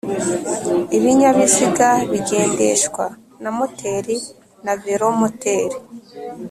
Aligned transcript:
Ibinyabiziga 0.97 1.89
bigendeshwa 2.11 3.05
na 3.43 3.49
moteri 3.57 4.17
na 4.65 4.73
velomoteri 4.83 5.77